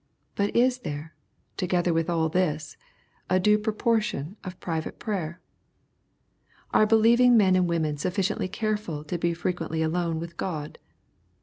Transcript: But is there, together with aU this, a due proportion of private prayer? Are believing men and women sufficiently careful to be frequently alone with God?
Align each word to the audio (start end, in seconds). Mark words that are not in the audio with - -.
But 0.33 0.55
is 0.55 0.79
there, 0.79 1.13
together 1.57 1.93
with 1.93 2.09
aU 2.09 2.27
this, 2.29 2.75
a 3.29 3.39
due 3.39 3.59
proportion 3.59 4.35
of 4.43 4.59
private 4.59 4.97
prayer? 4.97 5.39
Are 6.73 6.87
believing 6.87 7.37
men 7.37 7.55
and 7.55 7.69
women 7.69 7.97
sufficiently 7.97 8.47
careful 8.47 9.03
to 9.03 9.19
be 9.19 9.35
frequently 9.35 9.83
alone 9.83 10.19
with 10.19 10.37
God? 10.37 10.79